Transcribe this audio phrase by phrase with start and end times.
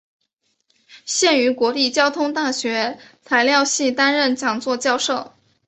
[1.05, 5.31] 现于国立交通大学材料系担任讲座教授。